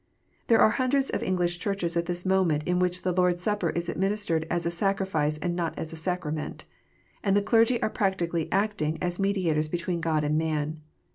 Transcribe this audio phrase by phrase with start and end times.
[0.47, 3.69] There are hundreds of English Churches at this moment in which the Lord s Supper
[3.69, 6.65] is administered as a sacrifice and not as a sacrament,
[7.23, 10.81] and the clergy are practically acting as mediators between God and man.